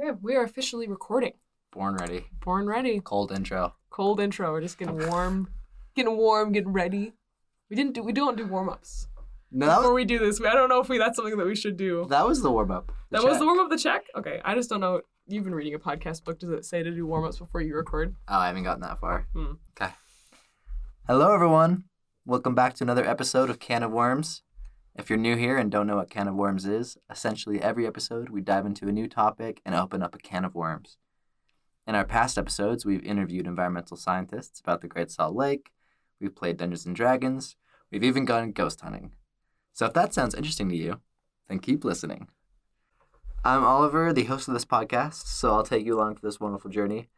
[0.00, 1.34] Okay, we are officially recording.
[1.72, 2.26] Born ready.
[2.44, 3.00] Born ready.
[3.00, 3.74] Cold intro.
[3.90, 4.50] Cold intro.
[4.50, 5.48] We're just getting warm,
[5.94, 7.12] getting warm, getting ready.
[7.70, 8.02] We didn't do.
[8.02, 9.06] We don't do warm ups
[9.52, 10.40] No, before was, we do this.
[10.40, 10.98] I don't know if we.
[10.98, 12.06] That's something that we should do.
[12.08, 12.90] that was the warm up.
[13.12, 13.70] that was the warm up.
[13.70, 14.04] The check.
[14.16, 15.02] Okay, I just don't know.
[15.28, 16.40] You've been reading a podcast book.
[16.40, 18.16] Does it say to do warm ups before you record?
[18.26, 19.28] Oh, I haven't gotten that far.
[19.32, 19.52] Hmm.
[19.80, 19.92] Okay.
[21.06, 21.84] Hello, everyone.
[22.26, 24.42] Welcome back to another episode of Can of Worms.
[24.96, 28.28] If you're new here and don't know what Can of Worms is, essentially every episode
[28.28, 30.98] we dive into a new topic and open up a can of worms.
[31.84, 35.72] In our past episodes, we've interviewed environmental scientists about the Great Salt Lake,
[36.20, 37.56] we've played Dungeons and Dragons,
[37.90, 39.10] we've even gone ghost hunting.
[39.72, 41.00] So if that sounds interesting to you,
[41.48, 42.28] then keep listening.
[43.44, 46.70] I'm Oliver, the host of this podcast, so I'll take you along for this wonderful
[46.70, 47.08] journey.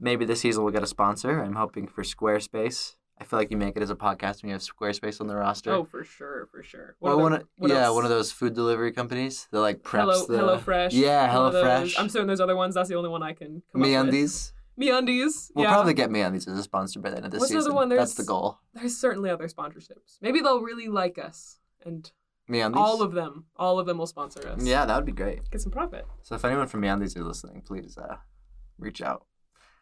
[0.00, 1.42] Maybe this season we'll get a sponsor.
[1.42, 2.94] I'm hoping for Squarespace.
[3.20, 5.36] I feel like you make it as a podcast when you have Squarespace on the
[5.36, 5.72] roster.
[5.72, 6.94] Oh, for sure, for sure.
[7.00, 7.94] What other- one yeah, else?
[7.94, 10.92] one of those food delivery companies that like preps Hello, the Hello Fresh.
[10.92, 11.54] Yeah, those.
[11.54, 11.94] HelloFresh.
[11.98, 12.74] I'm certain there's other ones.
[12.74, 13.94] That's the only one I can come up with.
[13.94, 14.52] MeUndies.
[14.80, 15.50] MeUndies.
[15.54, 15.72] We'll yeah.
[15.72, 17.74] probably get me MeUndies as a sponsor by the end of this What's season.
[17.74, 17.88] one?
[17.88, 18.58] That's the goal.
[18.74, 20.18] There's certainly other sponsorships.
[20.20, 22.10] Maybe they'll really like us, and
[22.48, 22.76] MeUndies.
[22.76, 24.64] all of them, all of them will sponsor us.
[24.64, 25.50] Yeah, that would be great.
[25.50, 26.06] Get some profit.
[26.22, 28.18] So if anyone from MeUndies is listening, please uh,
[28.78, 29.26] reach out.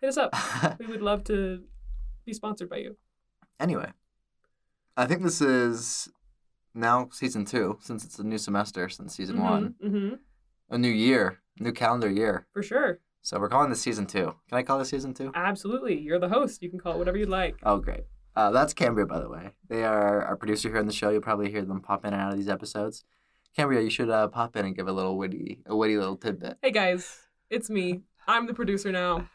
[0.01, 0.35] Hit us up.
[0.79, 1.65] we would love to
[2.25, 2.97] be sponsored by you.
[3.61, 3.93] Anyway,
[4.97, 6.09] I think this is
[6.75, 9.75] now season two since it's a new semester since season one.
[9.85, 10.15] Mm-hmm.
[10.71, 12.47] A new year, new calendar year.
[12.53, 13.01] For sure.
[13.23, 14.35] So we're calling this season two.
[14.49, 15.33] Can I call this season two?
[15.35, 15.99] Absolutely.
[15.99, 16.63] You're the host.
[16.63, 17.57] You can call it whatever you'd like.
[17.65, 18.05] Oh, great.
[18.37, 19.53] Uh, that's Cambria, by the way.
[19.69, 21.11] They are our producer here on the show.
[21.11, 23.05] You'll probably hear them pop in and out of these episodes.
[23.57, 26.59] Cambria, you should uh, pop in and give a little witty, a witty little tidbit.
[26.63, 28.03] Hey guys, it's me.
[28.29, 29.29] I'm the producer now.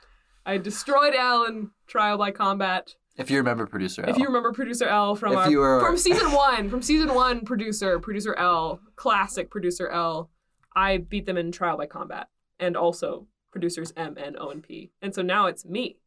[0.45, 2.95] I destroyed Alan, Trial by Combat.
[3.17, 4.19] If you remember producer If L.
[4.19, 7.99] you remember producer L from If our were- from season one, from season one, producer
[7.99, 10.29] producer L, classic producer L,
[10.75, 12.27] I beat them in Trial by Combat,
[12.59, 15.97] and also producers M and O and P, and so now it's me.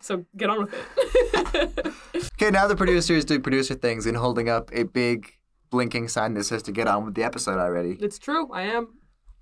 [0.00, 1.94] So get on with it.
[2.34, 5.32] Okay, now the producer is doing producer things and holding up a big
[5.70, 7.96] blinking sign that says to get on with the episode already.
[8.00, 8.52] it's true.
[8.52, 8.88] I am.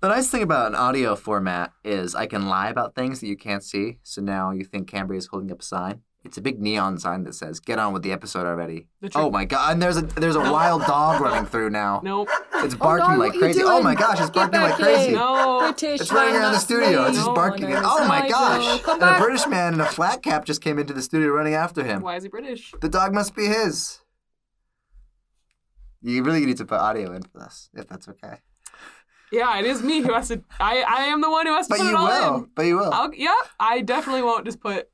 [0.01, 3.35] The nice thing about an audio format is I can lie about things that you
[3.35, 3.97] can't see.
[4.03, 6.01] So now you think Cambria is holding up a sign.
[6.25, 9.29] It's a big neon sign that says "Get on with the episode already." The Oh
[9.29, 9.73] my god!
[9.73, 12.01] And there's a there's a wild dog running through now.
[12.03, 12.29] Nope.
[12.55, 13.61] It's barking God, like crazy.
[13.63, 14.19] Oh my gosh!
[14.19, 15.11] It's barking like back crazy.
[15.13, 15.59] No.
[15.59, 17.05] British It's running around the that's studio.
[17.05, 17.69] It's just barking.
[17.69, 18.81] no, oh my gosh!
[18.87, 19.19] And a.
[19.19, 22.01] British man in a flat cap just came into the studio running after him.
[22.01, 22.73] Why is he British?
[22.81, 23.99] The dog must be his.
[26.01, 28.37] You really need to put audio in for this, if that's okay.
[29.31, 30.41] Yeah, it is me who has to.
[30.59, 32.35] I I am the one who has to But put it all will.
[32.43, 32.49] in.
[32.55, 32.91] But you will.
[32.93, 34.89] I'll, yeah, I definitely won't just put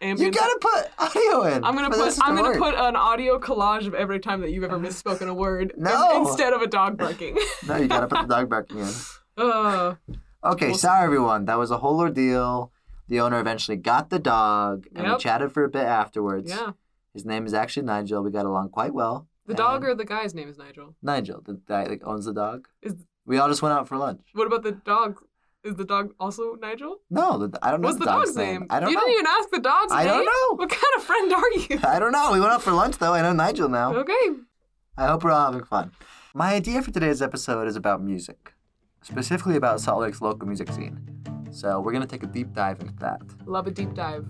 [0.00, 0.34] ambient.
[0.34, 1.64] You gotta put audio in.
[1.64, 2.58] I'm gonna put I'm gonna work.
[2.58, 5.86] put an audio collage of every time that you've ever misspoken a word in-
[6.26, 7.38] instead of a dog barking.
[7.66, 8.88] No, you gotta put the dog barking in.
[9.36, 9.94] uh,
[10.44, 11.44] Okay, We'll sorry everyone.
[11.46, 12.70] That was a whole ordeal.
[13.08, 16.50] The owner eventually got the dog, and we chatted for a bit afterwards.
[16.50, 16.72] yeah,
[17.14, 18.22] His name is actually Nigel.
[18.22, 19.28] We got along quite well.
[19.46, 20.94] the dog or the guy's name is Nigel.
[21.02, 22.66] Nigel, the guy that owns the dog.
[22.82, 22.94] Is
[23.24, 24.20] We all just went out for lunch.
[24.34, 25.20] what about the dog?
[25.66, 26.98] Is the dog also Nigel?
[27.10, 28.66] No, the, I don't know What's the, the dog's name?
[28.70, 29.00] I don't you know.
[29.00, 30.12] didn't even ask the dog's I name.
[30.12, 30.56] I don't know.
[30.56, 31.80] What kind of friend are you?
[31.88, 32.30] I don't know.
[32.32, 33.14] We went out for lunch though.
[33.14, 33.92] I know Nigel now.
[33.96, 34.28] okay.
[34.96, 35.90] I hope we're all having fun.
[36.34, 38.54] My idea for today's episode is about music,
[39.02, 41.00] specifically about Salt Lake's local music scene.
[41.50, 43.20] So we're gonna take a deep dive into that.
[43.44, 44.24] Love a deep dive.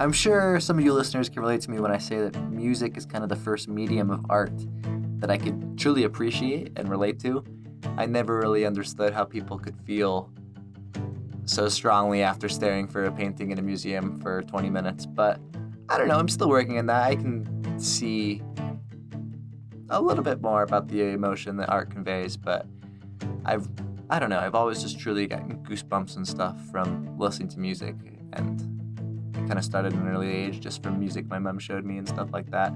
[0.00, 2.96] I'm sure some of you listeners can relate to me when I say that music
[2.96, 4.52] is kind of the first medium of art
[5.20, 7.44] that I could truly appreciate and relate to.
[7.96, 10.30] I never really understood how people could feel
[11.48, 15.40] so strongly after staring for a painting in a museum for 20 minutes, but
[15.88, 17.02] I don't know, I'm still working on that.
[17.04, 18.42] I can see
[19.88, 22.66] a little bit more about the emotion that art conveys, but
[23.44, 23.68] I've
[24.10, 27.94] I don't know, I've always just truly gotten goosebumps and stuff from listening to music
[28.32, 28.60] and
[29.34, 31.98] it kind of started at an early age just from music my mom showed me
[31.98, 32.72] and stuff like that.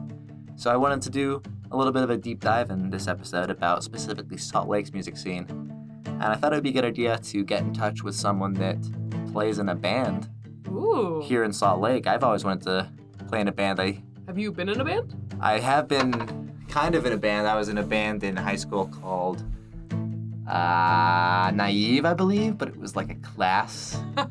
[0.56, 3.50] So I wanted to do a little bit of a deep dive in this episode
[3.50, 5.47] about specifically Salt Lake's music scene.
[6.22, 8.55] And I thought it would be a good idea to get in touch with someone
[8.55, 8.78] that
[9.33, 10.28] plays in a band
[10.69, 11.21] Ooh.
[11.24, 12.07] here in Salt Lake.
[12.07, 12.92] I've always wanted to
[13.27, 13.80] play in a band.
[13.80, 15.16] I Have you been in a band?
[15.41, 17.48] I have been kind of in a band.
[17.48, 19.42] I was in a band in high school called
[20.48, 24.01] uh, Naive, I believe, but it was like a class.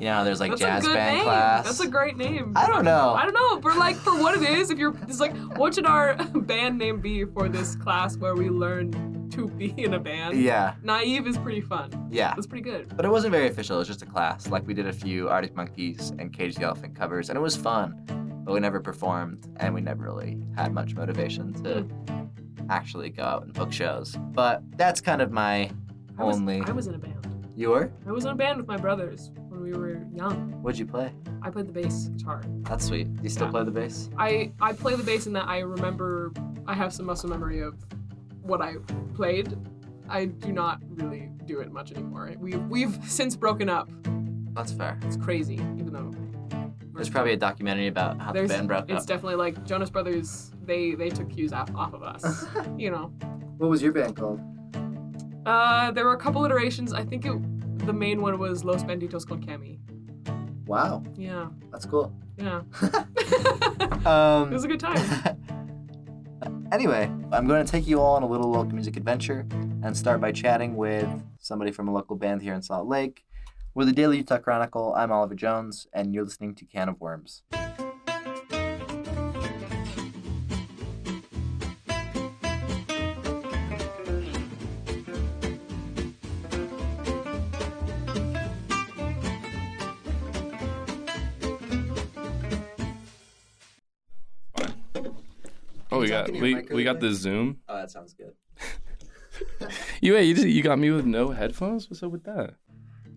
[0.00, 1.24] You know, there's like That's jazz a good band name.
[1.24, 1.64] class.
[1.64, 2.54] That's a great name.
[2.56, 3.14] I don't know.
[3.14, 5.86] I don't know, but like for what it is, if you're it's like, what should
[5.86, 10.40] our band name be for this class where we learn to be in a band?
[10.40, 12.08] Yeah, Naive is pretty fun.
[12.10, 12.34] yeah.
[12.36, 12.94] It's pretty good.
[12.96, 13.76] But it wasn't very official.
[13.76, 14.48] It was just a class.
[14.48, 17.56] Like we did a few Arctic Monkeys and Cage the Elephant covers, and it was
[17.56, 18.02] fun.
[18.44, 22.70] But we never performed, and we never really had much motivation to hmm.
[22.70, 24.16] actually go out and book shows.
[24.32, 25.70] But that's kind of my
[26.18, 26.60] I was, only.
[26.60, 27.18] I was in a band.
[27.56, 27.92] You were?
[28.06, 30.52] I was in a band with my brothers when we were young.
[30.62, 31.12] What'd you play?
[31.42, 32.42] I played the bass guitar.
[32.62, 33.14] That's sweet.
[33.14, 33.50] Do you still Yeah.
[33.50, 34.08] play the bass?
[34.16, 36.32] I I play the bass in that I remember
[36.66, 37.74] I have some muscle memory of
[38.42, 38.74] what I
[39.14, 39.56] played.
[40.08, 42.32] I do not really do it much anymore.
[42.38, 43.88] We we've since broken up.
[44.54, 44.98] That's fair.
[45.02, 46.10] It's crazy, even though
[46.94, 48.96] There's probably a documentary about how there's the band broke it's up.
[48.98, 50.52] It's definitely like Jonas Brothers.
[50.64, 52.44] They they took cues off, off of us.
[52.76, 53.06] you know.
[53.58, 54.40] what was your band called?
[55.46, 56.92] Uh, there were a couple iterations.
[56.92, 57.32] I think it,
[57.86, 59.78] the main one was Los Benditos con Cami.
[60.66, 62.12] Wow, Yeah, that's cool.
[62.36, 62.62] yeah.
[62.82, 65.00] it Um, was a good time.
[66.72, 69.46] Anyway, I'm going to take you all on a little local music adventure
[69.82, 71.08] and start by chatting with
[71.38, 73.24] somebody from a local band here in Salt Lake.
[73.74, 74.94] We're the Daily Utah Chronicle.
[74.94, 77.42] I'm Oliver Jones, and you're listening to Can of Worms.
[95.92, 97.12] Oh, we got we we got the?
[97.12, 97.58] Zoom.
[97.68, 98.32] Oh, that sounds good.
[100.02, 101.88] You wait, you just, you got me with no headphones.
[101.88, 102.54] What's up with that?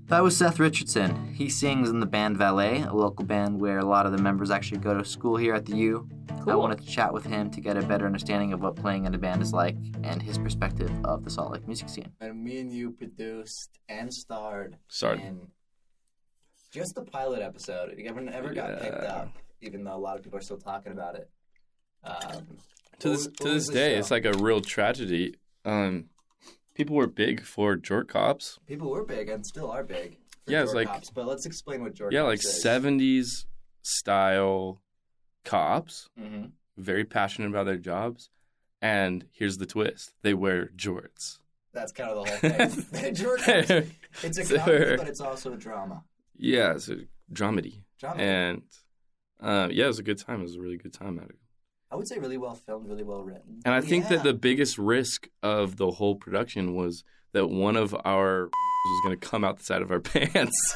[0.08, 1.34] That was Seth Richardson.
[1.34, 4.52] He sings in the band Valet, a local band where a lot of the members
[4.52, 6.08] actually go to school here at the U.
[6.30, 6.54] I Cool.
[6.54, 9.16] I wanted to chat with him to get a better understanding of what playing in
[9.16, 12.12] a band is like and his perspective of the Salt Lake music scene.
[12.22, 15.20] And me and you produced and starred Starred.
[15.22, 15.48] in
[16.72, 17.90] just the pilot episode.
[17.90, 20.92] It never, never got picked up, even though a lot of people are still talking
[20.92, 21.30] about it.
[22.06, 22.48] Um,
[23.00, 25.36] To this to this day, it's like a real tragedy.
[25.66, 26.06] Um,
[26.76, 28.60] people were big for Jort Cops.
[28.68, 30.18] people were big and still are big.
[30.46, 33.46] for Yeah, it's like- cops, but let's explain what Jordan Yeah, like seventies
[33.82, 34.82] style
[35.44, 36.46] cops, hmm
[36.78, 38.30] very passionate about their jobs.
[38.82, 41.40] And here's the twist: they wear jorts.
[41.74, 43.16] That's kind of the whole thing.
[43.16, 46.04] Cops, it's a comedy, but it's also a drama.
[46.38, 46.98] yeah, it's a
[47.34, 48.22] dramedy, Drama.
[48.22, 48.62] and
[49.42, 50.40] uh, yeah, it was a good time.
[50.42, 51.38] It was a really good time at it.
[51.92, 53.62] I would say really well filmed, really well written.
[53.66, 54.18] And I think Yeah.
[54.18, 57.04] that the biggest risk of the whole production was
[57.34, 58.46] that one of our
[58.86, 60.76] was going to come out the side of our pants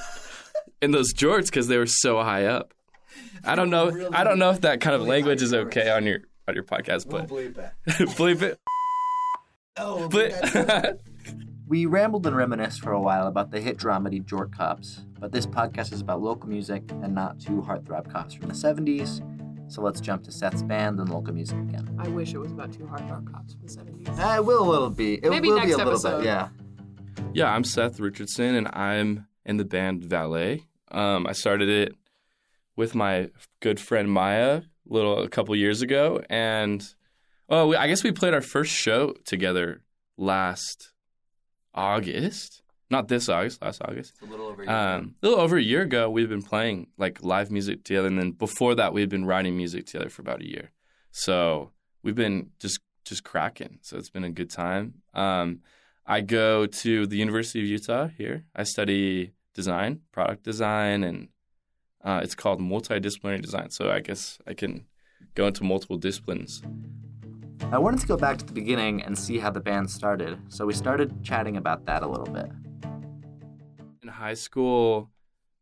[0.82, 2.74] in those jorts because they were so high up.
[3.44, 3.90] I don't know.
[3.90, 5.96] Really, I don't know if that kind of really language is okay jorts.
[5.98, 7.72] on your on your podcast, We'll but bleep it.
[8.18, 8.58] bleep it.
[9.78, 10.54] Oh, we'll bleep.
[10.68, 11.02] But
[11.68, 15.46] We rambled and reminisced for a while about the hit dramedy Jort Cops, but this
[15.46, 19.22] podcast is about local music and not two heartthrob cops from the 70s.
[19.70, 21.96] So let's jump to Seth's band and local music again.
[22.00, 24.08] I wish it was about two hard rock cops from the seventies.
[24.10, 25.14] Uh, it will a little be.
[25.16, 26.18] It Maybe will be next a little episode.
[26.18, 26.48] bit, yeah.
[27.34, 30.64] yeah, I'm Seth Richardson, and I'm in the band Valet.
[30.90, 31.94] Um, I started it
[32.76, 33.30] with my
[33.60, 36.84] good friend Maya a little a couple years ago, and
[37.48, 39.84] oh, we, I guess we played our first show together
[40.18, 40.94] last
[41.76, 42.64] August.
[42.92, 44.14] Not this August, last August.
[44.14, 47.24] It's a little over Um, a little over a year ago, we've been playing like
[47.24, 50.48] live music together, and then before that, we've been writing music together for about a
[50.48, 50.72] year.
[51.12, 51.72] So
[52.02, 53.80] we've been just just cracking.
[53.82, 55.02] So it's been a good time.
[55.14, 55.62] Um,
[56.06, 58.46] I go to the University of Utah here.
[58.56, 61.30] I study design, product design, and
[62.04, 63.70] uh, it's called multidisciplinary design.
[63.70, 64.86] So I guess I can
[65.36, 66.64] go into multiple disciplines.
[67.72, 70.66] I wanted to go back to the beginning and see how the band started, so
[70.66, 72.50] we started chatting about that a little bit.
[74.20, 75.10] High school,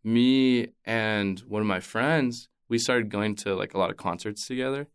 [0.03, 4.45] me and one of my friends, we started going to like a lot of concerts
[4.47, 4.87] together.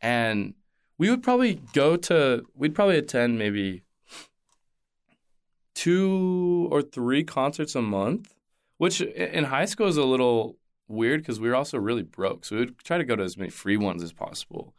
[0.00, 0.54] And
[0.98, 3.82] we would probably go to, we'd probably attend maybe
[5.74, 8.34] two or three concerts a month,
[8.78, 10.56] which in high school is a little
[10.88, 12.44] weird because we were also really broke.
[12.44, 14.74] So we would try to go to as many free ones as possible.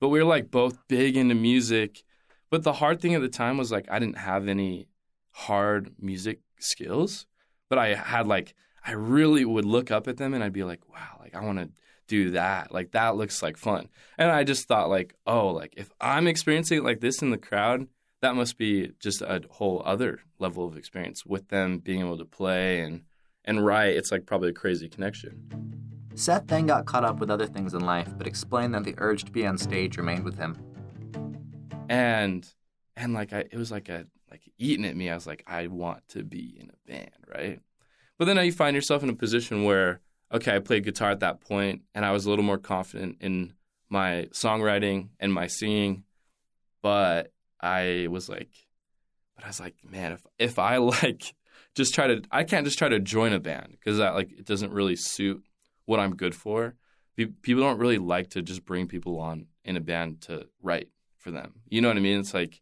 [0.00, 2.02] But we were like both big into music.
[2.50, 4.88] But the hard thing at the time was like I didn't have any
[5.32, 7.26] hard music skills
[7.68, 10.80] but I had like I really would look up at them and I'd be like,
[10.88, 11.70] wow, like I want to
[12.06, 12.72] do that.
[12.72, 13.88] Like that looks like fun.
[14.16, 17.38] And I just thought like, oh, like if I'm experiencing it like this in the
[17.38, 17.86] crowd,
[18.22, 22.24] that must be just a whole other level of experience with them being able to
[22.24, 23.02] play and
[23.44, 23.96] and write.
[23.96, 25.74] It's like probably a crazy connection.
[26.14, 29.24] Seth then got caught up with other things in life, but explained that the urge
[29.24, 30.58] to be on stage remained with him.
[31.88, 32.52] and
[32.96, 35.10] and like I, it was like a like eating at me.
[35.10, 37.60] I was like, I want to be in a band, right?
[38.18, 40.00] But then you find yourself in a position where,
[40.32, 43.54] okay, I played guitar at that point, and I was a little more confident in
[43.88, 46.04] my songwriting and my singing,
[46.82, 48.50] but I was like,
[49.36, 51.34] but I was like, man, if if I like
[51.74, 54.44] just try to, I can't just try to join a band because that like it
[54.44, 55.42] doesn't really suit
[55.86, 56.74] what I'm good for.
[57.16, 61.32] People don't really like to just bring people on in a band to write for
[61.32, 61.54] them.
[61.68, 62.20] You know what I mean?
[62.20, 62.60] It's like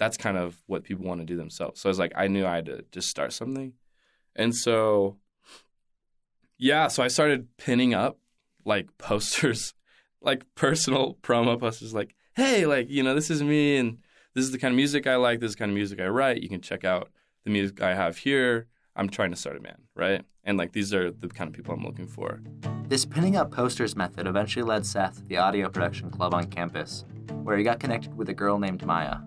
[0.00, 1.80] that's kind of what people want to do themselves.
[1.80, 3.74] So I was like, I knew I had to just start something.
[4.34, 5.18] And so,
[6.56, 8.18] yeah, so I started pinning up
[8.64, 9.74] like posters,
[10.22, 13.98] like personal promo posters, like, hey, like, you know, this is me and
[14.34, 16.06] this is the kind of music I like, this is the kind of music I
[16.06, 16.42] write.
[16.42, 17.10] You can check out
[17.44, 18.68] the music I have here.
[18.96, 20.24] I'm trying to start a band, right?
[20.44, 22.40] And like, these are the kind of people I'm looking for.
[22.88, 27.04] This pinning up posters method eventually led Seth to the audio production club on campus,
[27.42, 29.18] where he got connected with a girl named Maya.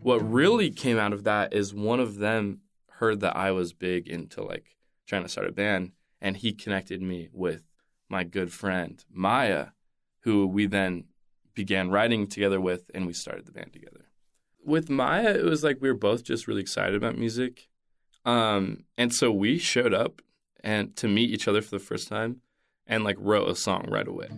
[0.00, 2.60] What really came out of that is one of them
[2.92, 4.76] heard that I was big into like
[5.06, 7.62] trying to start a band, and he connected me with
[8.08, 9.68] my good friend Maya,
[10.20, 11.04] who we then
[11.54, 14.06] began writing together with, and we started the band together.
[14.64, 17.68] With Maya, it was like we were both just really excited about music,
[18.24, 20.22] um, and so we showed up
[20.60, 22.40] and to meet each other for the first time,
[22.86, 24.28] and like wrote a song right away.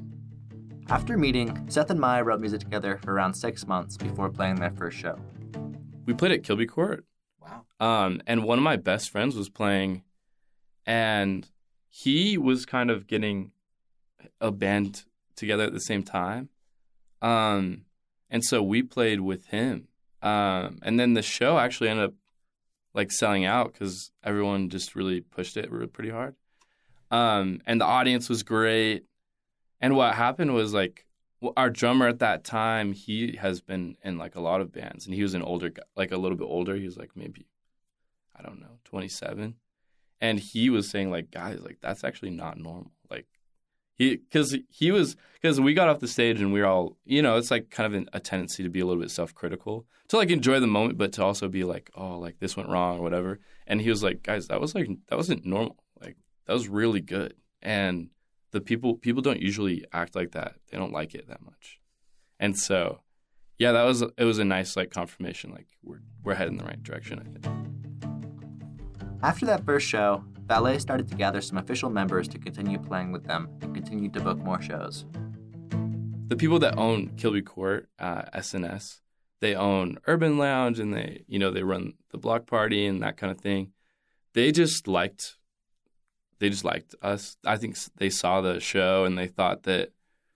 [0.88, 4.72] After meeting, Seth and Maya wrote music together for around six months before playing their
[4.72, 5.18] first show.
[6.06, 7.04] We played at Kilby Court.
[7.40, 7.64] Wow.
[7.78, 10.02] Um, and one of my best friends was playing,
[10.86, 11.48] and
[11.88, 13.52] he was kind of getting
[14.40, 15.04] a band
[15.36, 16.48] together at the same time.
[17.22, 17.82] Um,
[18.28, 19.88] and so we played with him.
[20.22, 22.14] Um, and then the show actually ended up
[22.94, 26.34] like selling out because everyone just really pushed it pretty hard.
[27.10, 29.04] Um, and the audience was great.
[29.80, 31.06] And what happened was like
[31.56, 35.14] our drummer at that time, he has been in like a lot of bands, and
[35.14, 36.74] he was an older, guy, like a little bit older.
[36.76, 37.46] He was like maybe,
[38.36, 39.54] I don't know, twenty seven,
[40.20, 42.92] and he was saying like, guys, like that's actually not normal.
[43.10, 43.26] Like
[43.96, 47.22] he, because he was, because we got off the stage and we were all, you
[47.22, 49.86] know, it's like kind of an, a tendency to be a little bit self critical,
[50.08, 52.98] to like enjoy the moment, but to also be like, oh, like this went wrong
[52.98, 53.40] or whatever.
[53.66, 55.76] And he was like, guys, that was like that wasn't normal.
[56.00, 56.16] Like
[56.46, 58.10] that was really good, and
[58.52, 60.54] the people people don't usually act like that.
[60.70, 61.80] They don't like it that much.
[62.38, 63.00] And so,
[63.58, 66.82] yeah, that was it was a nice like confirmation like we're we're heading the right
[66.82, 67.46] direction, I think.
[69.22, 73.24] After that first show, Valet started to gather some official members to continue playing with
[73.24, 75.04] them and continued to book more shows.
[76.28, 79.02] The people that own Kilby Court, uh, S&S,
[79.40, 83.16] they own Urban Lounge and they, you know, they run the block party and that
[83.16, 83.72] kind of thing.
[84.32, 85.36] They just liked
[86.40, 87.36] they just liked us.
[87.44, 89.92] I think they saw the show and they thought that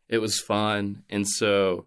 [0.08, 1.86] it was fun, and so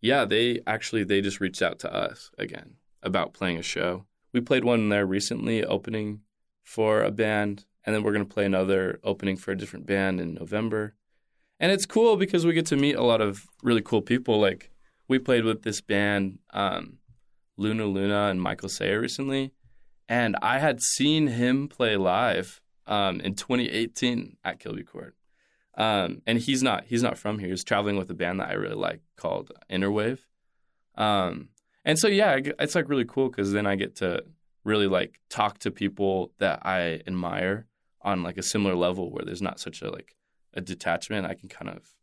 [0.00, 4.06] yeah, they actually they just reached out to us again about playing a show.
[4.32, 6.20] We played one there recently, opening
[6.62, 10.34] for a band, and then we're gonna play another opening for a different band in
[10.34, 10.94] November.
[11.58, 14.40] And it's cool because we get to meet a lot of really cool people.
[14.40, 14.70] Like
[15.08, 16.98] we played with this band, um,
[17.56, 19.52] Luna Luna and Michael Seyer recently,
[20.08, 25.14] and I had seen him play live um, in 2018 at Kilby Court.
[25.76, 27.48] Um, and he's not he's not from here.
[27.48, 30.26] He's traveling with a band that I really like called Inner Wave.
[30.96, 31.48] Um,
[31.84, 34.24] and so yeah, it's like really cool because then I get to
[34.64, 37.66] really like talk to people that I admire
[38.02, 40.16] on like a similar level where there's not such a like
[40.52, 41.26] a detachment.
[41.26, 41.94] I can kind of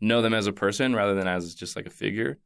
[0.00, 2.38] know them as a person rather than as just like a figure.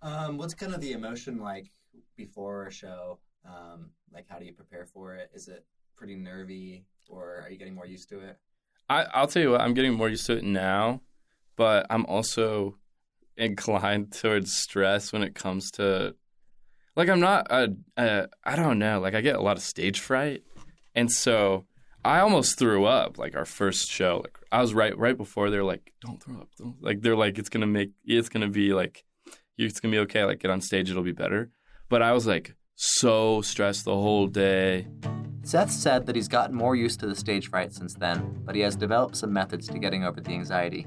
[0.00, 1.72] Um, what's kind of the emotion like
[2.16, 3.18] before a show?
[3.44, 5.30] Um, like, how do you prepare for it?
[5.34, 8.38] Is it pretty nervy, or are you getting more used to it?
[8.88, 11.02] I, I'll tell you what, I'm getting more used to it now,
[11.56, 12.76] but I'm also
[13.36, 16.14] inclined towards stress when it comes to,
[16.96, 20.00] like, I'm not a, a I don't know, like, I get a lot of stage
[20.00, 20.42] fright,
[20.94, 21.64] and so
[22.04, 24.22] I almost threw up like our first show.
[24.24, 26.82] Like I was right right before they're like, "Don't throw up." Don't.
[26.82, 29.04] Like they're like, "It's gonna make it's gonna be like,
[29.56, 30.24] it's gonna be okay.
[30.24, 31.50] Like get on stage, it'll be better."
[31.88, 34.86] But I was like so stressed the whole day.
[35.48, 38.60] Seth said that he's gotten more used to the stage fright since then, but he
[38.60, 40.86] has developed some methods to getting over the anxiety.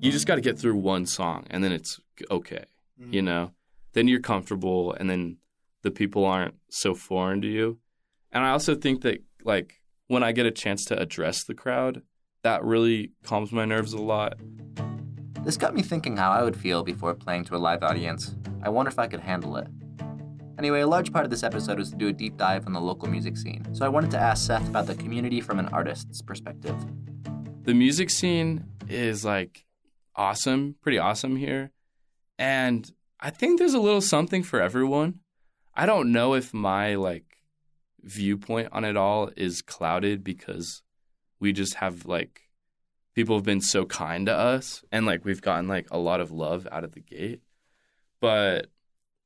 [0.00, 1.98] You just got to get through one song, and then it's
[2.30, 2.66] okay.
[3.00, 3.12] Mm-hmm.
[3.12, 3.50] You know,
[3.92, 5.38] then you're comfortable, and then
[5.82, 7.80] the people aren't so foreign to you.
[8.30, 12.02] And I also think that like when I get a chance to address the crowd,
[12.44, 14.38] that really calms my nerves a lot.
[15.42, 18.36] This got me thinking how I would feel before playing to a live audience.
[18.62, 19.66] I wonder if I could handle it.
[20.58, 22.80] Anyway, a large part of this episode was to do a deep dive on the
[22.80, 26.22] local music scene, so I wanted to ask Seth about the community from an artist's
[26.22, 26.76] perspective.
[27.64, 29.64] The music scene is like
[30.14, 31.72] awesome, pretty awesome here.
[32.38, 35.20] And I think there's a little something for everyone.
[35.74, 37.38] I don't know if my like
[38.02, 40.82] viewpoint on it all is clouded because
[41.40, 42.42] we just have like
[43.14, 46.30] people have been so kind to us and like we've gotten like a lot of
[46.30, 47.40] love out of the gate.
[48.20, 48.68] But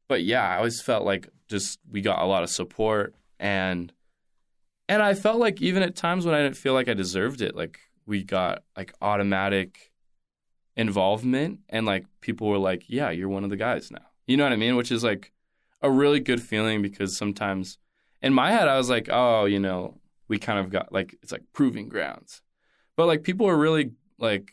[0.09, 3.93] but yeah, I always felt like just we got a lot of support and
[4.89, 7.55] and I felt like even at times when I didn't feel like I deserved it,
[7.55, 9.93] like we got like automatic
[10.77, 14.45] involvement and like people were like, "Yeah, you're one of the guys now." You know
[14.45, 14.77] what I mean?
[14.77, 15.33] Which is like
[15.83, 17.79] a really good feeling because sometimes
[18.23, 19.99] in my head, I was like, oh, you know,
[20.29, 22.43] we kind of got like it's like proving grounds,
[22.97, 24.53] but like people were really like,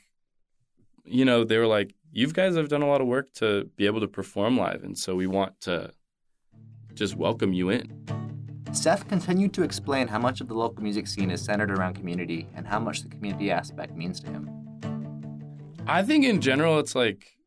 [1.06, 3.86] you know, they were like, you guys have done a lot of work to be
[3.86, 5.92] able to perform live, and so we want to
[6.94, 8.06] just welcome you in.
[8.72, 12.48] Seth continued to explain how much of the local music scene is centered around community
[12.56, 14.50] and how much the community aspect means to him.
[15.88, 17.38] I think in general, it's like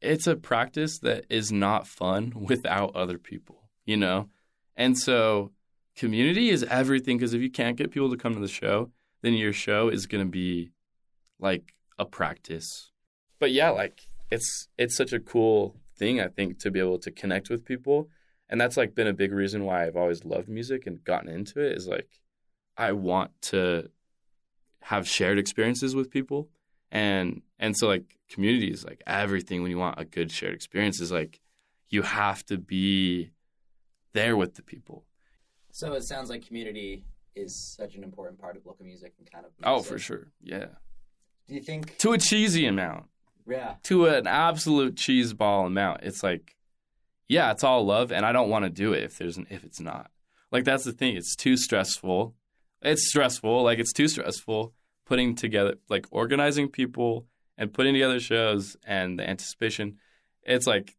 [0.00, 4.28] it's a practice that is not fun without other people, you know?
[4.76, 5.52] And so
[5.96, 8.90] community is everything because if you can't get people to come to the show,
[9.22, 10.70] then your show is going to be
[11.38, 12.90] like a practice.
[13.38, 17.10] But yeah, like it's it's such a cool thing I think to be able to
[17.10, 18.08] connect with people.
[18.48, 21.60] And that's like been a big reason why I've always loved music and gotten into
[21.60, 22.20] it is like
[22.76, 23.90] I want to
[24.82, 26.48] have shared experiences with people
[26.92, 31.00] and and so like community is like everything when you want a good shared experience
[31.00, 31.40] is like
[31.88, 33.30] you have to be
[34.12, 35.06] there with the people
[35.70, 39.46] So it sounds like community is such an important part of local music and kind
[39.46, 39.52] of.
[39.64, 40.66] oh for sure yeah
[41.48, 41.98] Do you think?
[41.98, 43.06] to a cheesy amount.
[43.46, 43.74] Yeah.
[43.84, 46.00] to an absolute cheese ball amount.
[46.02, 46.56] It's like
[47.28, 49.64] yeah it's all love and i don't want to do it if there's an, if
[49.64, 50.10] it's not.
[50.50, 52.34] Like that's the thing it's too stressful.
[52.82, 54.72] It's stressful like it's too stressful
[55.04, 57.26] putting together like organizing people
[57.58, 59.98] and putting together shows and the anticipation.
[60.42, 60.96] It's like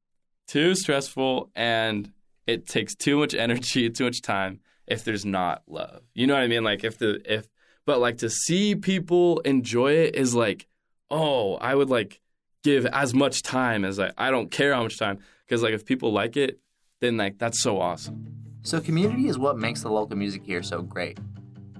[0.48, 2.12] too stressful and
[2.48, 6.04] it takes too much energy too much time if there's not love.
[6.14, 6.64] You know what i mean?
[6.64, 7.48] Like if the if
[7.86, 10.68] but like to see people enjoy it is like
[11.10, 12.20] oh i would like
[12.63, 15.86] give as much time as i i don't care how much time because like if
[15.86, 16.60] people like it
[17.00, 18.25] then like that's so awesome
[18.63, 21.20] So, community is what makes the local music here so great.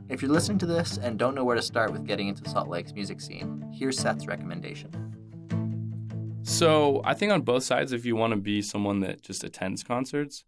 [0.08, 2.70] If you're listening to this and don't know where to start with getting into Salt
[2.70, 4.92] Lake's music scene, here's Seth's recommendation.
[6.44, 9.84] So I think on both sides, if you want to be someone that just attends
[9.84, 10.44] concerts,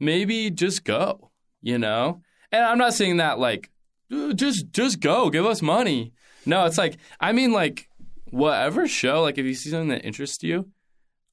[0.00, 1.30] maybe just go,
[1.60, 2.22] you know?
[2.50, 3.73] And I'm not saying that like "Uh,
[4.10, 6.12] just just go, give us money.
[6.46, 7.88] No, it's like I mean like
[8.30, 10.68] whatever show, like if you see something that interests you,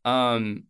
[0.06, 0.64] um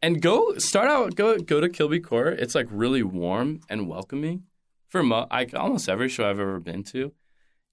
[0.00, 2.38] and go start out go go to Kilby Court.
[2.38, 4.44] It's like really warm and welcoming
[4.88, 7.12] for mo- like almost every show I've ever been to.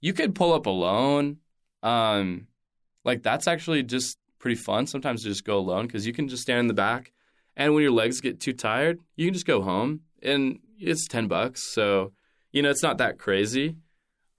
[0.01, 1.37] You could pull up alone.
[1.83, 2.47] Um
[3.03, 6.43] like that's actually just pretty fun sometimes to just go alone because you can just
[6.43, 7.11] stand in the back
[7.55, 11.27] and when your legs get too tired you can just go home and it's 10
[11.27, 12.11] bucks so
[12.55, 13.75] you know it's not that crazy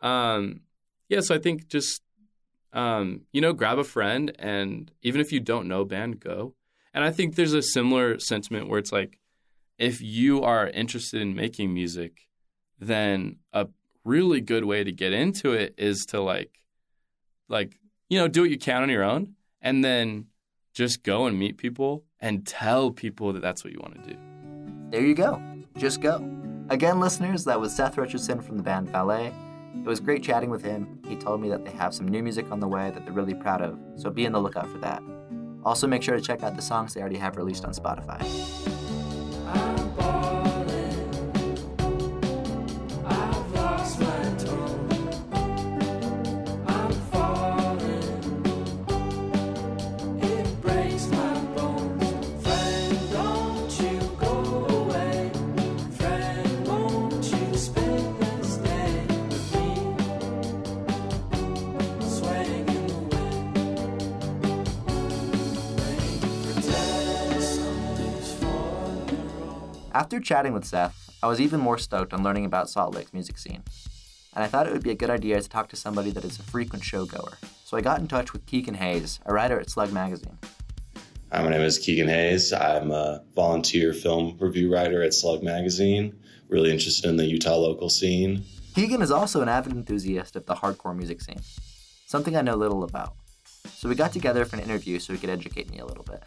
[0.00, 0.60] um,
[1.08, 2.02] yeah so i think just
[2.72, 6.54] um, you know grab a friend and even if you don't know band go
[6.92, 9.18] and i think there's a similar sentiment where it's like
[9.78, 12.28] if you are interested in making music
[12.78, 13.68] then a
[14.04, 16.60] really good way to get into it is to like
[17.48, 20.26] like you know do what you can on your own and then
[20.72, 24.18] just go and meet people and tell people that that's what you want to do.
[24.90, 25.42] There you go.
[25.78, 26.45] Just go.
[26.68, 29.32] Again, listeners, that was Seth Richardson from the band Valet.
[29.76, 30.98] It was great chatting with him.
[31.06, 33.34] He told me that they have some new music on the way that they're really
[33.34, 35.00] proud of, so be on the lookout for that.
[35.64, 38.20] Also, make sure to check out the songs they already have released on Spotify.
[69.96, 73.38] After chatting with Seth, I was even more stoked on learning about Salt Lake's music
[73.38, 73.62] scene.
[74.34, 76.38] And I thought it would be a good idea to talk to somebody that is
[76.38, 77.36] a frequent showgoer.
[77.64, 80.36] So I got in touch with Keegan Hayes, a writer at Slug Magazine.
[81.32, 82.52] Hi, my name is Keegan Hayes.
[82.52, 86.14] I'm a volunteer film review writer at Slug Magazine.
[86.50, 88.44] Really interested in the Utah local scene.
[88.74, 91.40] Keegan is also an avid enthusiast of the hardcore music scene,
[92.04, 93.14] something I know little about.
[93.70, 96.22] So we got together for an interview so he could educate me a little bit.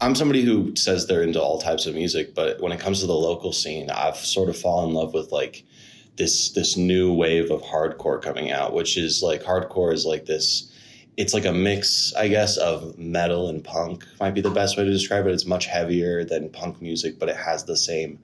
[0.00, 3.06] I'm somebody who says they're into all types of music, but when it comes to
[3.06, 5.64] the local scene, I've sort of fallen in love with like
[6.16, 10.70] this this new wave of hardcore coming out, which is like hardcore is like this
[11.16, 14.84] it's like a mix, I guess, of metal and punk might be the best way
[14.84, 15.32] to describe it.
[15.32, 18.18] It's much heavier than punk music, but it has the same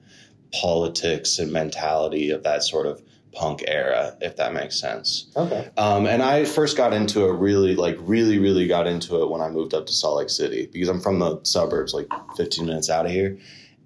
[0.51, 3.01] politics and mentality of that sort of
[3.37, 5.27] punk era, if that makes sense.
[5.35, 5.69] Okay.
[5.77, 9.41] Um, and I first got into it really, like, really, really got into it when
[9.41, 12.89] I moved up to Salt Lake City because I'm from the suburbs, like 15 minutes
[12.89, 13.37] out of here.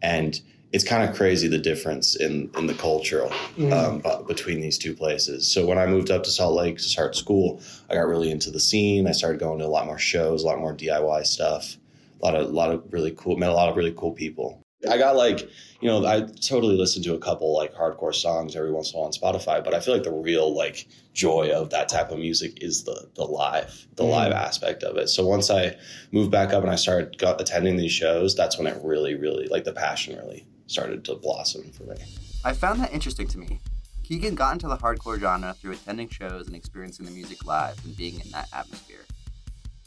[0.01, 0.39] And
[0.71, 3.31] it's kind of crazy the difference in, in the cultural
[3.73, 5.45] um, bu- between these two places.
[5.45, 8.49] So when I moved up to Salt Lake to start school, I got really into
[8.51, 9.05] the scene.
[9.05, 11.75] I started going to a lot more shows, a lot more DIY stuff,
[12.21, 14.60] a lot of, a lot of really cool, met a lot of really cool people.
[14.89, 15.41] I got like,
[15.79, 18.99] you know, I totally listen to a couple like hardcore songs every once in a
[18.99, 22.19] while on Spotify, but I feel like the real like joy of that type of
[22.19, 24.09] music is the the live, the Mm.
[24.11, 25.09] live aspect of it.
[25.09, 25.75] So once I
[26.11, 29.47] moved back up and I started got, attending these shows, that's when it really, really
[29.47, 31.95] like the passion really started to blossom for me.
[32.43, 33.59] I found that interesting to me.
[34.03, 37.95] Keegan got into the hardcore genre through attending shows and experiencing the music live and
[37.95, 39.05] being in that atmosphere.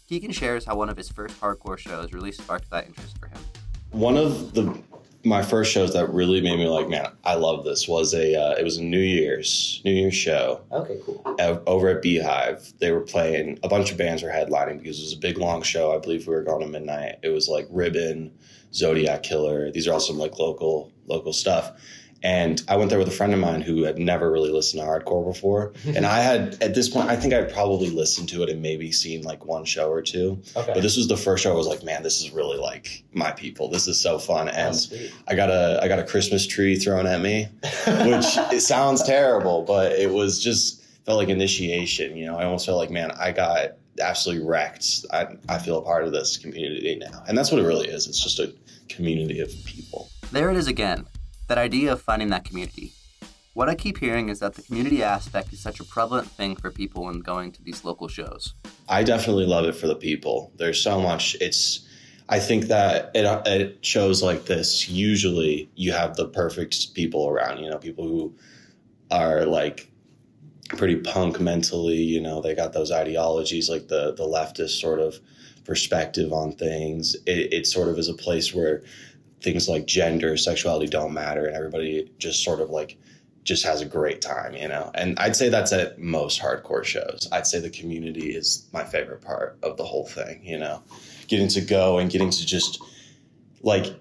[0.09, 3.40] Keegan shares how one of his first hardcore shows really sparked that interest for him.
[3.94, 4.76] One of the
[5.26, 8.54] my first shows that really made me like, man, I love this was a uh,
[8.59, 11.22] it was a New Year's New Year's show Okay, cool.
[11.66, 12.72] over at Beehive.
[12.80, 15.62] They were playing a bunch of bands were headlining because it was a big long
[15.62, 15.94] show.
[15.94, 17.20] I believe we were going to midnight.
[17.22, 18.33] It was like Ribbon,
[18.74, 19.70] Zodiac Killer.
[19.70, 21.72] These are all some like local local stuff.
[22.24, 24.88] And I went there with a friend of mine who had never really listened to
[24.88, 25.74] hardcore before.
[25.94, 28.90] and I had at this point, I think I'd probably listened to it and maybe
[28.92, 30.40] seen like one show or two.
[30.56, 30.72] Okay.
[30.72, 33.30] But this was the first show I was like, man, this is really like my
[33.32, 33.68] people.
[33.68, 34.48] This is so fun.
[34.48, 35.12] Oh, And sweet.
[35.28, 39.62] I got a I got a Christmas tree thrown at me, which it sounds terrible,
[39.62, 42.16] but it was just felt like initiation.
[42.16, 45.04] You know, I almost felt like, man, I got absolutely wrecked.
[45.12, 48.06] I I feel a part of this community now, and that's what it really is.
[48.08, 48.54] It's just a
[48.88, 50.08] community of people.
[50.32, 51.06] There it is again
[51.48, 52.92] that idea of finding that community.
[53.54, 56.72] What I keep hearing is that the community aspect is such a prevalent thing for
[56.72, 58.54] people when going to these local shows.
[58.88, 60.52] I definitely love it for the people.
[60.57, 61.37] There's so much.
[61.40, 61.88] It's.
[62.28, 64.88] I think that it it shows like this.
[64.88, 67.62] Usually, you have the perfect people around.
[67.62, 68.35] You know, people who
[69.11, 69.88] are like
[70.70, 72.02] pretty punk mentally.
[72.02, 75.20] You know, they got those ideologies, like the the leftist sort of
[75.64, 77.14] perspective on things.
[77.26, 78.83] It, it sort of is a place where
[79.44, 82.96] things like gender, sexuality don't matter, and everybody just sort of like
[83.44, 84.90] just has a great time, you know.
[84.94, 87.28] And I'd say that's at most hardcore shows.
[87.30, 90.83] I'd say the community is my favorite part of the whole thing, you know.
[91.28, 92.83] Getting to go and getting to just
[93.62, 93.94] like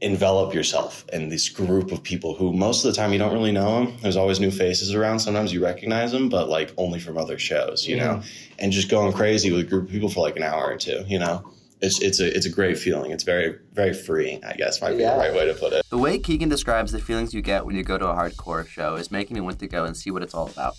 [0.00, 3.52] envelop yourself in this group of people who most of the time you don't really
[3.52, 3.96] know them.
[4.02, 5.20] There's always new faces around.
[5.20, 8.20] Sometimes you recognize them, but like only from other shows, you know.
[8.58, 11.04] And just going crazy with a group of people for like an hour or two,
[11.06, 11.52] you know.
[11.82, 13.10] It's it's a it's a great feeling.
[13.10, 15.14] It's very very freeing, I guess might be Yeah.
[15.14, 15.84] the right way to put it.
[15.90, 18.94] The way Keegan describes the feelings you get when you go to a hardcore show
[18.94, 20.76] is making me want to go and see what it's all about,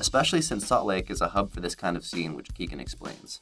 [0.00, 3.40] especially since Salt Lake is a hub for this kind of scene, which Keegan explains.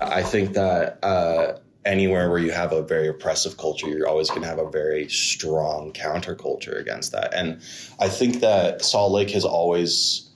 [0.00, 4.42] I think that uh, anywhere where you have a very oppressive culture, you're always going
[4.42, 7.34] to have a very strong counterculture against that.
[7.34, 7.60] And
[7.98, 10.27] I think that Salt Lake has always,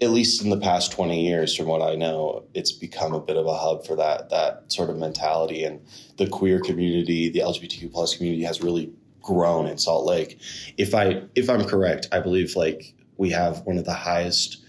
[0.00, 3.36] at least in the past 20 years, from what I know, it's become a bit
[3.36, 5.64] of a hub for that that sort of mentality.
[5.64, 5.80] And
[6.16, 10.38] the queer community, the LGBTQ plus community, has really grown in Salt Lake.
[10.76, 14.62] If I if I'm correct, I believe like we have one of the highest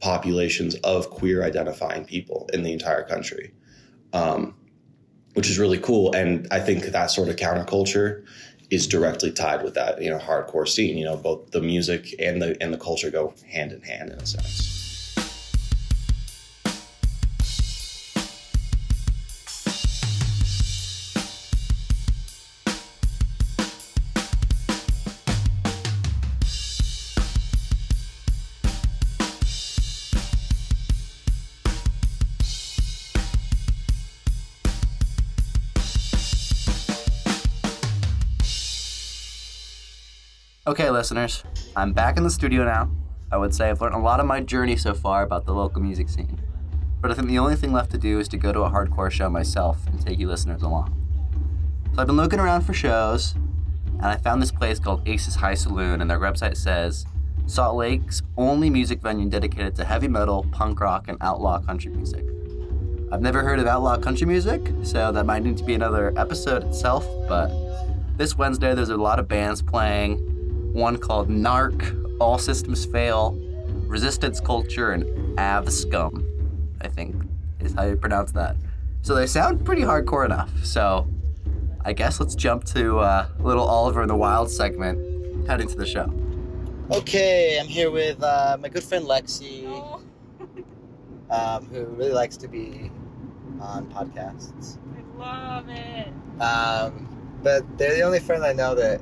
[0.00, 3.52] populations of queer identifying people in the entire country
[4.12, 4.54] um,
[5.34, 6.12] which is really cool.
[6.14, 8.24] And I think that sort of counterculture
[8.70, 10.98] is directly tied with that, you know, hardcore scene.
[10.98, 14.18] You know, both the music and the and the culture go hand in hand in
[14.18, 14.77] a sense.
[40.78, 41.42] Okay, listeners,
[41.74, 42.88] I'm back in the studio now.
[43.32, 45.82] I would say I've learned a lot of my journey so far about the local
[45.82, 46.40] music scene.
[47.00, 49.10] But I think the only thing left to do is to go to a hardcore
[49.10, 50.96] show myself and take you listeners along.
[51.92, 53.34] So I've been looking around for shows,
[53.96, 57.06] and I found this place called Aces High Saloon, and their website says
[57.46, 62.24] Salt Lake's only music venue dedicated to heavy metal, punk rock, and outlaw country music.
[63.10, 66.62] I've never heard of outlaw country music, so that might need to be another episode
[66.62, 67.50] itself, but
[68.16, 70.36] this Wednesday there's a lot of bands playing.
[70.78, 73.36] One called Narc, All Systems Fail,
[73.88, 76.24] Resistance Culture, and Av Scum,
[76.80, 77.16] I think
[77.58, 78.56] is how you pronounce that.
[79.02, 80.50] So they sound pretty hardcore enough.
[80.64, 81.08] So
[81.84, 85.84] I guess let's jump to uh, little Oliver in the Wild segment, heading to the
[85.84, 86.12] show.
[86.92, 90.00] Okay, I'm here with uh, my good friend Lexi, Oh,
[91.34, 92.92] um, who really likes to be
[93.60, 94.78] on podcasts.
[94.96, 96.12] I love it.
[96.40, 97.08] Um,
[97.42, 99.00] but they're the only friend I know that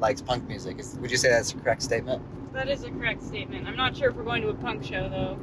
[0.00, 0.78] likes punk music.
[0.78, 2.22] Is, would you say that's a correct statement?
[2.52, 3.66] That is a correct statement.
[3.66, 5.38] I'm not sure if we're going to a punk show though.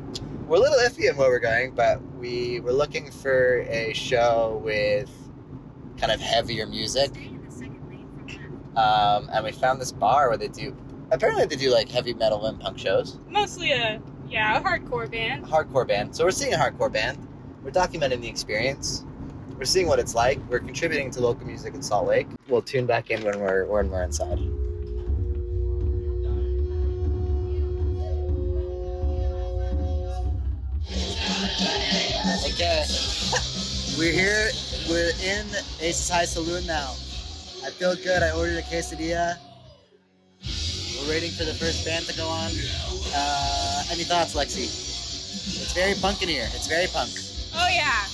[0.48, 4.62] We're a little iffy on where we're going, but we were looking for a show
[4.64, 5.10] with
[5.98, 7.12] kind of heavier music.
[8.76, 10.76] Um, and we found this bar where they do,
[11.12, 13.20] apparently they do like heavy metal and punk shows.
[13.30, 15.46] Mostly a yeah, a hardcore band.
[15.46, 15.70] a band.
[15.70, 16.16] hardcore band.
[16.16, 17.18] So we're seeing a hardcore band.
[17.64, 19.06] We're documenting the experience.
[19.58, 20.40] We're seeing what it's like.
[20.50, 22.28] We're contributing to local music in Salt Lake.
[22.48, 24.40] We'll tune back in when we're when we're inside.
[32.46, 32.86] Okay,
[33.98, 34.50] we're here.
[34.90, 35.46] We're in
[35.80, 36.92] Aces High Saloon now.
[37.66, 38.22] I feel good.
[38.22, 39.38] I ordered a quesadilla.
[40.42, 42.52] We're waiting for the first band to go on.
[43.16, 44.66] Uh, any thoughts, Lexi?
[44.66, 46.48] It's very punk in here.
[46.54, 47.12] It's very punk.
[47.56, 48.06] Oh yeah.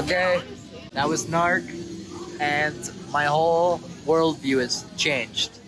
[0.00, 0.40] Okay,
[0.92, 1.68] that was Narc,
[2.40, 5.58] and my whole worldview has changed.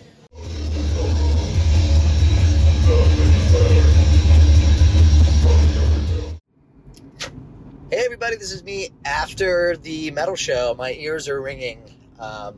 [7.91, 10.73] Hey everybody, this is me after the metal show.
[10.79, 11.95] My ears are ringing.
[12.17, 12.55] Um,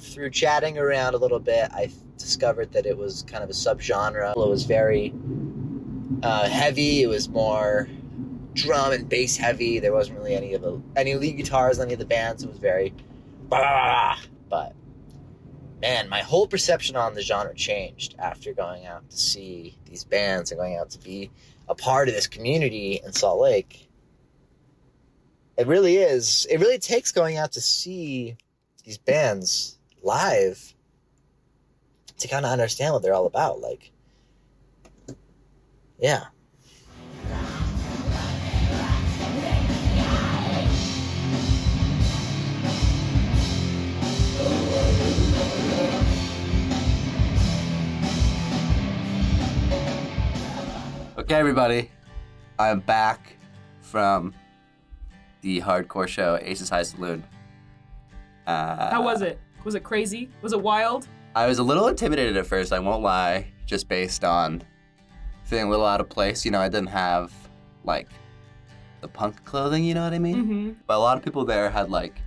[0.00, 4.32] through chatting around a little bit, I discovered that it was kind of a subgenre.
[4.32, 5.14] It was very
[6.24, 7.04] uh, heavy.
[7.04, 7.86] It was more
[8.54, 9.78] drum and bass heavy.
[9.78, 12.42] There wasn't really any of the any lead guitars any of the bands.
[12.42, 12.94] It was very
[13.48, 14.16] bah,
[14.48, 14.74] but
[15.80, 20.50] man, my whole perception on the genre changed after going out to see these bands
[20.50, 21.30] and going out to be
[21.68, 23.88] a part of this community in Salt Lake.
[25.56, 26.46] It really is.
[26.50, 28.36] It really takes going out to see
[28.84, 30.74] these bands live
[32.18, 33.60] to kind of understand what they're all about.
[33.60, 33.90] Like,
[35.98, 36.24] yeah.
[51.32, 51.90] Okay, everybody,
[52.58, 53.38] I'm back
[53.80, 54.34] from
[55.40, 57.24] the hardcore show Aces High Saloon.
[58.46, 59.40] Uh, How was it?
[59.64, 60.28] Was it crazy?
[60.42, 61.08] Was it wild?
[61.34, 64.62] I was a little intimidated at first, I won't lie, just based on
[65.44, 66.44] feeling a little out of place.
[66.44, 67.32] You know, I didn't have
[67.82, 68.10] like
[69.00, 70.36] the punk clothing, you know what I mean?
[70.36, 70.70] Mm-hmm.
[70.86, 72.20] But a lot of people there had like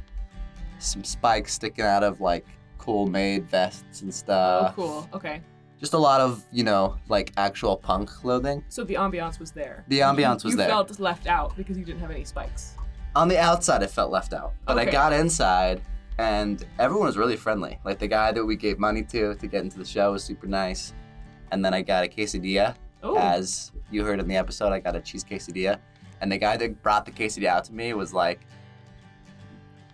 [0.80, 2.48] some spikes sticking out of like
[2.80, 4.74] cool made vests and stuff.
[4.76, 5.10] oh, cool.
[5.13, 5.44] Okay.
[5.80, 8.64] Just a lot of, you know, like actual punk clothing.
[8.70, 9.84] So the ambiance was there.
[9.88, 10.68] The ambiance was you there.
[10.68, 12.76] You felt left out because you didn't have any spikes.
[13.16, 14.54] On the outside, it felt left out.
[14.66, 15.82] But I got inside,
[16.18, 17.80] and everyone was really friendly.
[17.84, 20.48] Like the guy that we gave money to to get into the show was super
[20.48, 20.94] nice.
[21.52, 22.76] And then I got a quesadilla.
[23.04, 23.18] Oh.
[23.18, 25.80] As you heard in the episode, I got a cheese quesadilla.
[26.22, 28.42] And the guy that brought the quesadilla out to me was like,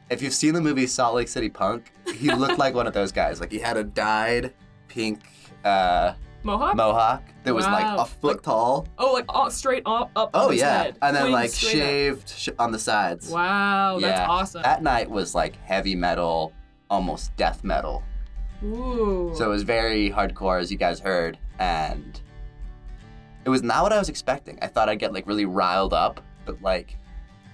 [0.10, 3.12] if you've seen the movie Salt Lake City Punk, he looked like one of those
[3.12, 3.40] guys.
[3.40, 4.54] Like he had a dyed
[4.88, 5.22] pink
[5.66, 6.76] uh, Mohawk?
[6.76, 7.98] mohawk that was like Wow.
[7.98, 8.88] a foot tall.
[8.98, 10.98] oh, like all, straight up, up Oh on his yeah, head.
[11.02, 11.88] and then like straight up.
[11.88, 13.30] shaved sh- on the sides.
[13.30, 14.28] Wow, that's Yeah.
[14.28, 14.62] awesome.
[14.64, 16.52] That night was like heavy metal,
[16.90, 18.02] almost death metal.
[18.64, 19.32] Ooh.
[19.36, 22.20] So it was very hardcore, as you guys heard, and
[23.46, 24.58] it was not what I was expecting.
[24.62, 26.98] I thought I'd get like really riled up, but like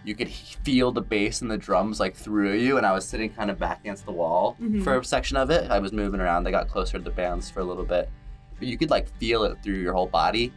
[0.07, 3.29] you could feel the bass and the drums like through you, and I was sitting
[3.29, 4.81] kind of back against the wall Mhm.
[4.83, 5.69] for a section of it.
[5.69, 6.47] I was moving around.
[6.47, 8.09] I got closer to the bands for a little bit,
[8.57, 10.53] but you could like feel it through your whole body.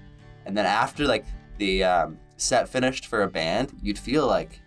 [0.47, 1.25] And then after like
[1.59, 4.61] the um, set finished for a band, you'd feel like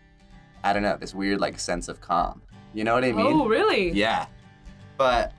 [0.65, 2.41] I don't know this weird like sense of calm.
[2.73, 3.25] You know what I mean?
[3.25, 3.91] oh, really?
[3.91, 4.25] Yeah.
[4.97, 5.31] But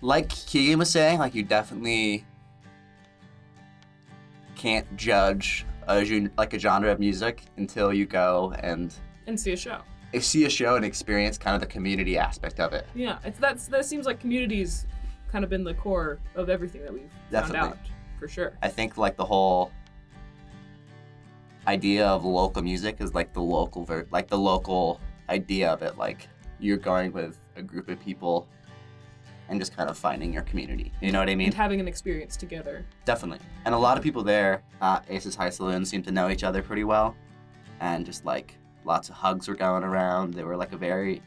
[0.00, 2.24] like Keegan was saying, like you definitely
[4.56, 8.94] can't judge a like a genre of music until you go and
[9.26, 9.80] And see a show.
[10.20, 12.86] see a show and experience kind of the community aspect of it.
[12.94, 14.86] Yeah, it's that's that seems like community's
[15.30, 17.58] kind of been the core of everything that we've Definitely.
[17.60, 17.78] found out
[18.18, 18.52] for sure.
[18.62, 19.70] I think like the whole
[21.66, 25.96] idea of local music is like the local ver- like the local idea of it
[25.98, 26.26] like
[26.58, 28.48] you're going with a group of people
[29.50, 30.92] and just kind of finding your community.
[31.02, 31.48] You know what I mean?
[31.48, 32.86] And having an experience together.
[33.04, 33.44] Definitely.
[33.66, 36.62] And a lot of people there at Aces High Saloon seem to know each other
[36.62, 37.14] pretty well.
[37.80, 40.34] And just like lots of hugs were going around.
[40.34, 41.20] They were like a very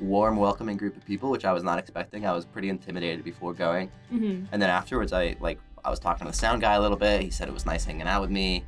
[0.00, 2.26] warm, welcoming group of people, which I was not expecting.
[2.26, 3.90] I was pretty intimidated before going.
[4.12, 4.46] Mm-hmm.
[4.52, 7.20] And then afterwards, I like I was talking to the sound guy a little bit.
[7.20, 8.64] He said it was nice hanging out with me.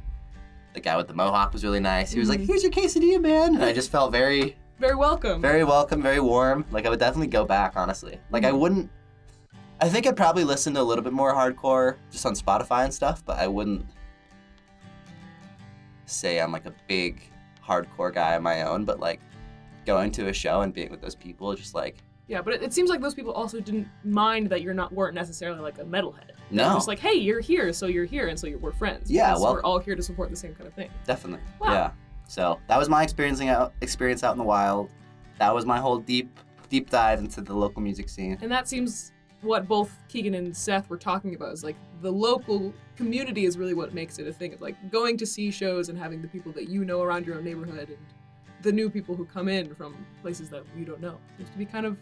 [0.75, 2.13] The guy with the mohawk was really nice.
[2.13, 2.47] He was like, Mhm.
[2.47, 5.41] "Here's your quesadilla, man," and I just felt very, Very welcome.
[5.41, 6.65] very welcome, very warm.
[6.71, 8.21] Like I would definitely go back, honestly.
[8.31, 8.59] Like I Mhm.
[8.59, 8.91] wouldn't.
[9.81, 12.93] I think I'd probably listen to a little bit more hardcore just on Spotify and
[12.93, 13.87] stuff, but I wouldn't
[16.07, 17.23] say I'm like a big
[17.67, 18.85] hardcore guy on my own.
[18.85, 19.21] But like
[19.87, 22.73] going to a show and being with those people, just like yeah, but it, it
[22.75, 26.27] seems like those people also didn't mind that you're not weren't necessarily like a metalhead.
[26.51, 29.11] They're no, Just like, hey, you're here, so you're here, and so you're, we're friends.
[29.11, 30.91] Yeah, well- we're all here to support the same kind of thing.
[31.07, 31.73] definitely, Wow.
[31.73, 31.91] yeah.
[32.27, 34.91] So that was my experiencing out experience out in the wild.
[35.39, 36.39] That was my whole deep
[36.69, 38.37] deep dive into the local music scene.
[38.43, 39.13] And that seems
[39.43, 43.75] what both Keegan and Seth were talking about is like the local community is really
[43.75, 46.53] what makes it a thing of like going to see shows and having the people
[46.53, 47.99] that you know around your own neighborhood and
[48.63, 51.65] the new people who come in from places that you don't know seems to be
[51.65, 51.97] kind of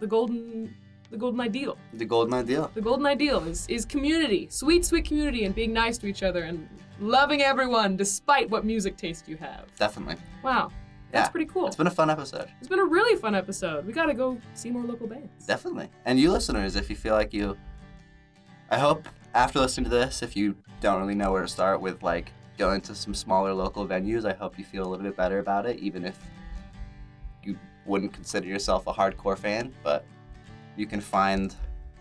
[0.00, 0.74] the golden
[1.10, 1.78] the golden ideal.
[1.94, 2.70] The golden ideal.
[2.74, 6.42] The golden ideal is is community, sweet sweet community and being nice to each other
[6.42, 6.68] and
[7.00, 9.66] loving everyone despite what music taste you have.
[9.78, 10.16] Definitely.
[10.42, 10.70] Wow.
[11.16, 11.32] That's Yeah.
[11.32, 11.66] pretty cool.
[11.66, 12.48] It's been a fun episode.
[12.60, 13.86] It's been a really fun episode.
[13.86, 15.46] We got to go see more local bands.
[15.46, 15.88] Definitely.
[16.04, 17.56] And you listeners, if you feel like you
[18.70, 22.02] I hope after listening to this, if you don't really know where to start with
[22.02, 25.38] like going to some smaller local venues, I hope you feel a little bit better
[25.38, 26.18] about it, even if
[27.44, 30.04] you wouldn't consider yourself a hardcore fan, but
[30.76, 31.54] you can find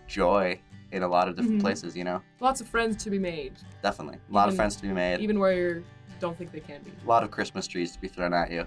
[0.08, 0.60] joy
[0.91, 1.62] in a lot of different Mhm.
[1.62, 2.21] places, you know?
[2.39, 4.17] Lots of friends to be made, Definitely.
[4.30, 5.19] A lot of friends to be made.
[5.19, 5.84] even where you
[6.19, 6.91] don't think they can be.
[7.04, 8.65] a lot of Christmas trees to be thrown at you.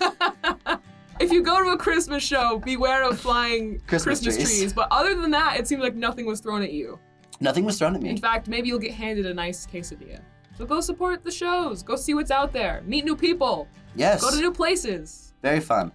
[1.20, 4.58] if you go to a Christmas show, beware of flying Christmas Christmas, trees.
[4.58, 4.72] trees.
[4.72, 6.98] But other than that, it seemed like nothing was thrown at you.
[7.40, 8.10] Nothing was thrown at me.
[8.10, 10.20] In fact, maybe you'll get handed a nice quesadilla.
[10.56, 11.82] So go support the shows.
[11.82, 12.82] Go see what's out there.
[12.86, 13.66] Meet new people.
[13.94, 14.20] Yes.
[14.20, 15.32] Go to new places.
[15.42, 15.90] Very fun.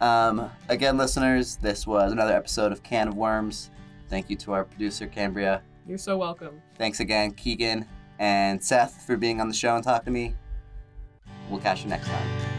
[0.00, 3.70] Um, again, listeners, this was another episode of Can of Worms.
[4.08, 5.60] Thank you to our producer, Cambria.
[5.86, 6.62] You're so welcome.
[6.78, 7.86] Thanks again, Keegan
[8.18, 10.34] and Seth, for being on the show and talking to me.
[11.48, 12.57] We'll catch you next time.